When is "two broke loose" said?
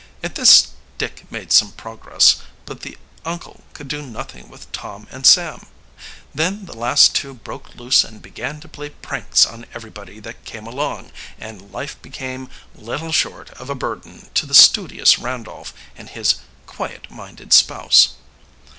7.13-8.03